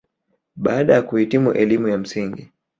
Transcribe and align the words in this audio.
Baada 0.55 0.93
ya 0.93 1.01
kuhitimu 1.01 1.51
elimu 1.53 1.87
ya 1.87 1.97
msingi 1.97 2.51